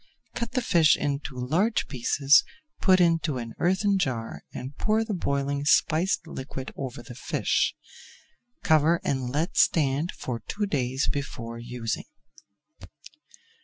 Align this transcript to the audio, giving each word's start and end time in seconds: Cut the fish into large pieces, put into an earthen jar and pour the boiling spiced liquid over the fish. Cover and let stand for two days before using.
Cut 0.33 0.53
the 0.53 0.63
fish 0.63 0.97
into 0.97 1.37
large 1.37 1.87
pieces, 1.87 2.43
put 2.81 2.99
into 2.99 3.37
an 3.37 3.53
earthen 3.59 3.99
jar 3.99 4.41
and 4.51 4.75
pour 4.75 5.03
the 5.05 5.13
boiling 5.13 5.63
spiced 5.63 6.25
liquid 6.25 6.73
over 6.75 7.03
the 7.03 7.13
fish. 7.13 7.75
Cover 8.63 8.99
and 9.03 9.29
let 9.29 9.57
stand 9.57 10.11
for 10.13 10.39
two 10.47 10.65
days 10.65 11.07
before 11.07 11.59
using. 11.59 12.05